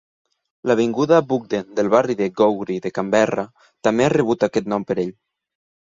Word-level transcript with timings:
L'avinguda 0.69 1.19
Bugden 1.33 1.67
del 1.79 1.91
barri 1.95 2.17
de 2.21 2.29
Gowrie 2.41 2.85
de 2.87 2.93
Canberra 2.97 3.47
també 3.89 4.07
ha 4.07 4.11
rebut 4.15 4.47
aquest 4.49 4.73
nom 4.75 4.91
per 4.93 4.99
ell. 5.05 5.17